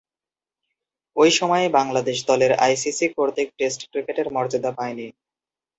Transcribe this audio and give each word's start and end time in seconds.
ঐ 1.15 1.27
সময়ে 1.31 1.67
বাংলাদেশ 1.77 2.17
দলের 2.25 2.51
আইসিসি 2.59 3.05
কর্তৃক 3.17 3.49
টেস্ট 3.59 3.81
ক্রিকেটের 3.91 4.27
মর্যাদা 4.35 4.71
পায়নি। 4.77 5.07